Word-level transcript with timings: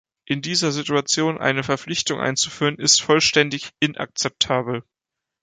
In 0.25 0.41
dieser 0.41 0.71
Situation 0.71 1.37
eine 1.37 1.61
Verpflichtung 1.61 2.19
einzuführen, 2.19 2.79
ist 2.79 3.03
vollständig 3.03 3.69
inakzeptabel. 3.81 4.83